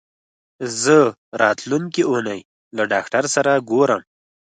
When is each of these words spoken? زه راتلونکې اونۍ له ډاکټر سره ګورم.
زه 0.81 0.97
راتلونکې 1.41 2.03
اونۍ 2.09 2.41
له 2.75 2.83
ډاکټر 2.91 3.23
سره 3.35 3.51
ګورم. 3.69 4.01